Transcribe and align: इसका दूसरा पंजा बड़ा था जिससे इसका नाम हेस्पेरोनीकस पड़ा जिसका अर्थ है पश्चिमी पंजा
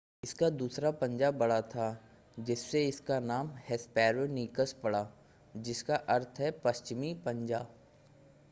इसका 0.23 0.49
दूसरा 0.49 0.89
पंजा 0.91 1.29
बड़ा 1.31 1.59
था 1.71 1.85
जिससे 2.39 2.83
इसका 2.87 3.19
नाम 3.19 3.51
हेस्पेरोनीकस 3.69 4.73
पड़ा 4.83 5.05
जिसका 5.55 5.95
अर्थ 6.09 6.39
है 6.39 6.51
पश्चिमी 6.63 7.13
पंजा 7.25 7.65